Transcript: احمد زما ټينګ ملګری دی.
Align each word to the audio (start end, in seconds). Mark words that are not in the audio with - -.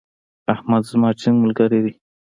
احمد 0.53 0.81
زما 0.91 1.09
ټينګ 1.19 1.35
ملګری 1.43 1.79
دی. 1.85 1.93